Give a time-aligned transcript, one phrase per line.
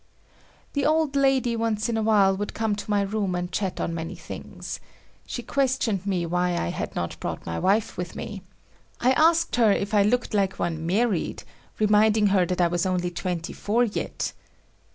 [0.73, 3.93] The old lady once in a while would come to my room and chat on
[3.93, 4.79] many things.
[5.27, 8.41] She questioned me why I had not brought my wife with me.
[8.99, 11.43] I asked her if I looked like one married,
[11.77, 14.33] reminding her that I was only twenty four yet.